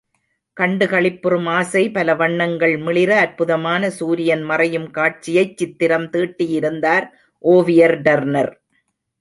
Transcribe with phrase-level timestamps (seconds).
[0.57, 7.07] கண்டு களிப்புறும் ஆசை பல வண்ணங்கள் மிளிர, அற்புதமான, சூரியன் மறையும் காட்சியைச் சித்திரம் தீட்டியிருந்தார்
[7.43, 8.53] ஓவியர் டர்னர்.